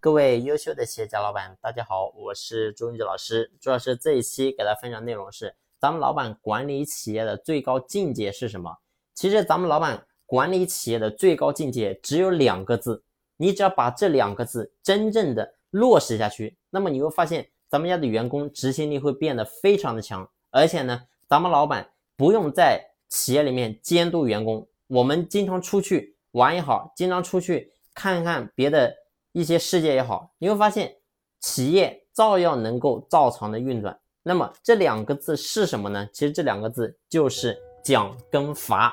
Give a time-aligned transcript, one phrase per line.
[0.00, 3.50] 各位优秀的企业家老板，大家好，我是朱文杰老师。
[3.60, 8.78] 朱老师这一期给大家分享内容是：咱们老板管理企业的最高境界是什么？
[9.12, 13.02] 其实咱们老板管理企业的最高境界只有两个字，
[13.38, 28.94] 你只要把这两个字真正的落实下去，那么你会发现咱们家的员工执行力会变得非常的强，而且呢，咱们老板不用在企业里面监督员工，我们经常出去玩也好，经常出去看看别的。
[29.32, 30.92] 一些世界也好，你会发现
[31.40, 33.98] 企业照样能够照常的运转。
[34.22, 36.08] 那么这两个字是什么呢？
[36.12, 38.92] 其实这两个字就是讲跟罚。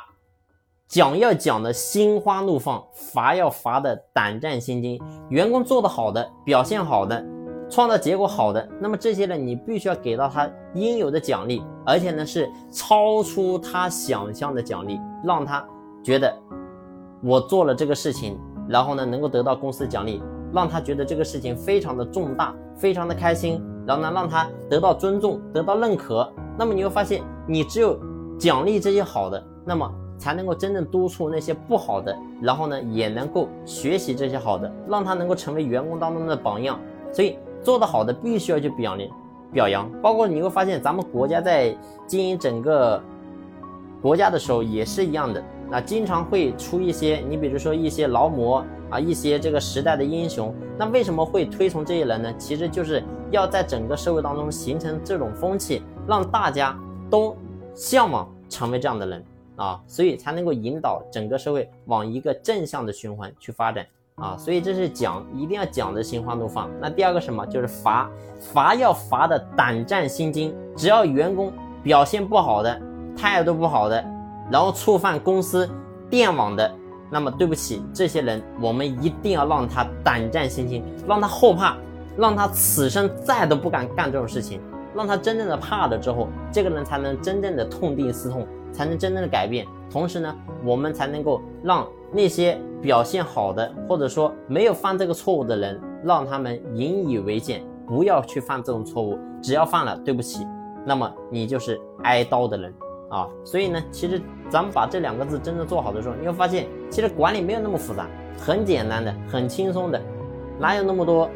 [0.88, 5.02] 讲要讲的心花怒放，罚要罚的胆战心惊。
[5.29, 7.26] 员工做得好的，表现好的，
[7.71, 15.67] 创造结果好的，那么这些呢，你必须要给到他应有的奖励，而且呢是超出他想象的奖励，让他
[16.04, 16.34] 觉得
[17.23, 18.40] 我做了这个事情。
[18.68, 20.22] 然后呢，能够得到公司奖励，
[20.54, 23.64] 让他觉得这个事情非常的重大，非常的开心。
[23.86, 26.27] 然后呢，让他得到尊重，得到认可。
[26.57, 27.99] 那么你会发现，你只有
[28.40, 32.18] 奖励这些好的，那么才能够真正督促那些不好的。
[32.41, 36.79] 然后呢，也能够学习这些好的，让他能够成为员工当中的榜样。
[37.12, 39.10] 所以做得好的必须要去表扬，
[39.52, 39.88] 表扬。
[40.02, 43.00] 包括你会发现，咱们国家在经营整个
[44.02, 45.44] 国家的时候也是一样的。
[45.70, 50.54] 那经常会出一些，你比如说一些劳模啊，一些这个时代的英雄。
[50.77, 52.34] 那为什么会推崇这些人呢？
[52.38, 56.77] 其实就是要在整个社会当中形成这种风气，让大家
[57.10, 57.35] 都
[57.74, 59.24] 向往成为这样的人
[59.55, 63.85] 啊，所以才能够引导整个社会往一个正向的循环去发展
[64.16, 64.38] 啊。
[64.38, 66.69] 所以这是讲，一定要讲的心花怒放。
[66.79, 67.46] 那第二个什么？
[67.47, 68.09] 就是罚，
[68.40, 70.56] 罚要罚的胆战心惊。
[70.75, 72.79] 只要员工表现不好的，
[73.18, 74.15] 态度不好的。
[74.51, 75.69] 然后触犯公司
[76.09, 76.72] 电网的，
[77.09, 81.75] 那么对不起，这些人我们一定要让他胆战心惊，让他后怕，
[82.18, 84.62] 让他此生再都不敢干这种事情，
[84.96, 89.66] 让他真正的怕了之后，这个人才能真正的痛定思痛，才能真正的改变。
[89.89, 99.17] 同时呢，我们才能够让那些表现好的，或者说没有犯这个错误的人，让他们引以为戒，不要去犯这种错误。
[99.41, 100.45] 只要犯了，对不起，
[100.85, 102.73] 那么你就是挨刀的人。
[103.09, 110.01] 啊，所以呢，其实咱们把这两个字真正做好的时候，你会发现，其实管理没有那么复杂，很简单的，很轻松的，
[110.59, 111.29] 哪有那么多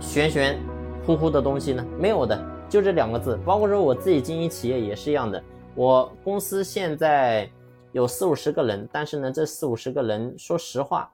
[0.00, 0.58] 玄玄
[1.04, 1.86] 乎乎的东西呢？
[1.98, 3.38] 没有的，就这两个字。
[3.44, 5.42] 包括说我自己经营企业也是一样的，
[5.74, 7.48] 我公司现在
[7.92, 11.08] 有四五十个人，但是呢，这四五十个人，说实话，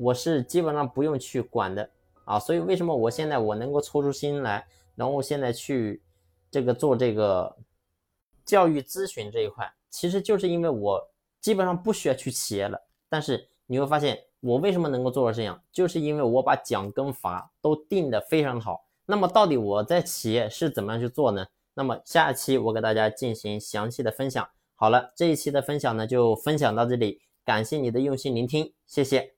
[0.00, 1.88] 我是基本上不用去管的
[2.24, 2.38] 啊。
[2.40, 4.66] 所以为什么我现在我能够抽出心来，
[4.96, 6.02] 然后现在去
[6.50, 7.54] 这个做这个。
[8.48, 10.98] 教育咨询这一块，其实就是因为我
[11.38, 12.80] 基本上不需要去企业了。
[13.10, 18.86] 但是你会发现，我为什么能够做到这样，就是因为我把奖跟罚都定的非常好。
[19.04, 21.46] 那么到底我在企业是怎么样去做呢？
[21.74, 24.48] 那么下一期我给大家进行详细的分享。
[24.74, 29.37] 好了，这一期的分享呢就分享到这里，感谢你的用心聆听，谢谢。